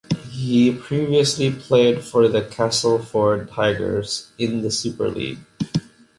[0.31, 5.37] He previously played for the Castleford Tigers in the Super League.